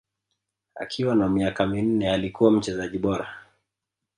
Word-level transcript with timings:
Akiwa 0.75 1.15
na 1.15 1.29
miaka 1.29 1.65
minne 1.65 2.11
alikuwa 2.13 2.51
mchezaji 2.51 2.97
bora 2.97 3.37